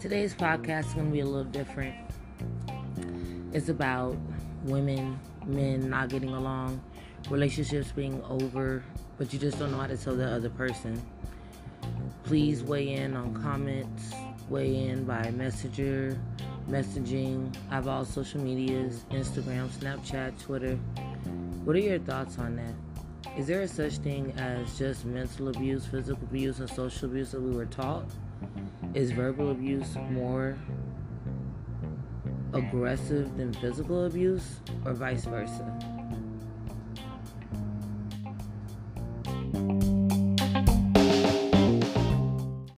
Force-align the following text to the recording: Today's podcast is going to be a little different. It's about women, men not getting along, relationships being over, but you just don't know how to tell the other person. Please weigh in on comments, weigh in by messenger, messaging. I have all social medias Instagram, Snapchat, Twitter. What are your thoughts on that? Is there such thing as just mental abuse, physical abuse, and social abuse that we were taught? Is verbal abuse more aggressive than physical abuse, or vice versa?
Today's 0.00 0.32
podcast 0.32 0.86
is 0.86 0.94
going 0.94 1.06
to 1.06 1.12
be 1.12 1.20
a 1.20 1.24
little 1.24 1.42
different. 1.42 1.96
It's 3.52 3.68
about 3.68 4.16
women, 4.62 5.18
men 5.44 5.90
not 5.90 6.08
getting 6.08 6.32
along, 6.32 6.80
relationships 7.28 7.90
being 7.90 8.22
over, 8.22 8.84
but 9.16 9.32
you 9.32 9.40
just 9.40 9.58
don't 9.58 9.72
know 9.72 9.78
how 9.78 9.88
to 9.88 9.96
tell 9.96 10.14
the 10.14 10.24
other 10.24 10.50
person. 10.50 11.02
Please 12.22 12.62
weigh 12.62 12.90
in 12.90 13.16
on 13.16 13.42
comments, 13.42 14.12
weigh 14.48 14.86
in 14.86 15.02
by 15.02 15.32
messenger, 15.32 16.16
messaging. 16.70 17.52
I 17.68 17.74
have 17.74 17.88
all 17.88 18.04
social 18.04 18.40
medias 18.40 19.04
Instagram, 19.10 19.66
Snapchat, 19.68 20.40
Twitter. 20.40 20.76
What 21.64 21.74
are 21.74 21.80
your 21.80 21.98
thoughts 21.98 22.38
on 22.38 22.54
that? 22.54 22.87
Is 23.38 23.46
there 23.46 23.68
such 23.68 23.98
thing 23.98 24.32
as 24.36 24.76
just 24.76 25.04
mental 25.04 25.46
abuse, 25.48 25.86
physical 25.86 26.24
abuse, 26.24 26.58
and 26.58 26.68
social 26.68 27.08
abuse 27.08 27.30
that 27.30 27.40
we 27.40 27.52
were 27.52 27.66
taught? 27.66 28.10
Is 28.94 29.12
verbal 29.12 29.52
abuse 29.52 29.94
more 30.10 30.58
aggressive 32.52 33.36
than 33.36 33.52
physical 33.54 34.06
abuse, 34.06 34.58
or 34.84 34.92
vice 34.92 35.24
versa? 35.24 35.72